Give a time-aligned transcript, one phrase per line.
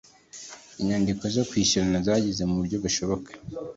[0.81, 3.29] Inyandiko zo kwishyurana zageze mu buryo bushoboka